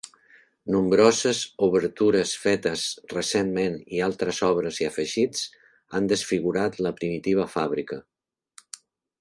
Nombroses 0.75 1.41
obertures 1.67 2.31
fetes 2.45 2.85
recentment 3.13 3.77
i 3.97 4.01
altres 4.07 4.41
obres 4.49 4.81
i 4.85 4.89
afegits 4.89 5.45
han 5.97 6.11
desfigurat 6.15 6.83
la 6.87 6.97
primitiva 7.03 7.47
fàbrica. 7.59 8.01